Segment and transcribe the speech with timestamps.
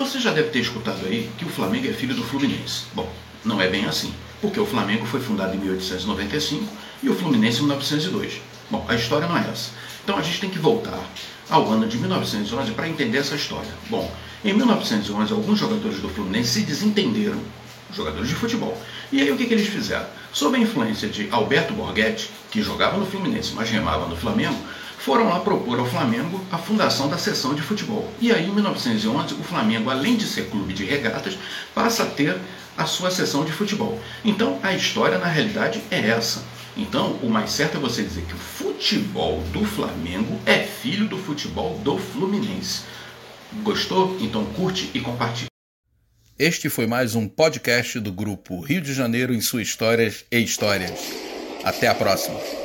[0.00, 2.84] Você já deve ter escutado aí que o Flamengo é filho do Fluminense.
[2.94, 3.06] Bom,
[3.44, 4.10] não é bem assim,
[4.40, 6.64] porque o Flamengo foi fundado em 1895
[7.02, 8.40] e o Fluminense em 1902.
[8.70, 9.72] Bom, a história não é essa.
[10.02, 10.98] Então a gente tem que voltar
[11.50, 13.68] ao ano de 1911 para entender essa história.
[13.90, 14.10] Bom,
[14.42, 17.38] em 1911 alguns jogadores do Fluminense se desentenderam,
[17.92, 18.80] jogadores de futebol.
[19.12, 20.06] E aí o que, que eles fizeram?
[20.32, 24.56] Sob a influência de Alberto Borghetti, que jogava no Fluminense, mas remava no Flamengo,
[25.04, 28.10] foram lá propor ao Flamengo a fundação da seção de futebol.
[28.20, 31.38] E aí, em 1911, o Flamengo, além de ser clube de regatas,
[31.74, 32.38] passa a ter
[32.76, 33.98] a sua seção de futebol.
[34.24, 36.44] Então, a história, na realidade, é essa.
[36.76, 41.18] Então, o mais certo é você dizer que o futebol do Flamengo é filho do
[41.18, 42.82] futebol do Fluminense.
[43.62, 44.16] Gostou?
[44.20, 45.48] Então curte e compartilhe.
[46.38, 51.12] Este foi mais um podcast do grupo Rio de Janeiro em suas histórias e histórias.
[51.64, 52.59] Até a próxima.